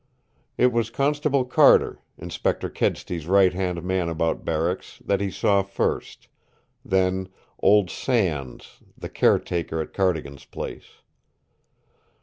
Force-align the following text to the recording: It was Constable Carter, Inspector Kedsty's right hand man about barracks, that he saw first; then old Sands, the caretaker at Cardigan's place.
It 0.57 0.71
was 0.73 0.89
Constable 0.89 1.45
Carter, 1.45 1.99
Inspector 2.17 2.67
Kedsty's 2.71 3.27
right 3.27 3.53
hand 3.53 3.83
man 3.83 4.09
about 4.09 4.43
barracks, 4.43 4.99
that 5.05 5.21
he 5.21 5.29
saw 5.29 5.61
first; 5.61 6.27
then 6.83 7.29
old 7.59 7.91
Sands, 7.91 8.79
the 8.97 9.09
caretaker 9.09 9.79
at 9.79 9.93
Cardigan's 9.93 10.45
place. 10.45 10.87